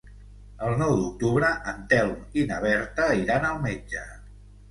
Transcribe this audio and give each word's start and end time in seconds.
El 0.67 0.71
nou 0.77 0.93
d'octubre 0.99 1.51
en 1.73 1.83
Telm 1.91 2.39
i 2.43 2.45
na 2.53 2.59
Berta 2.65 3.05
iran 3.19 3.45
al 3.51 3.63
metge. 3.67 4.05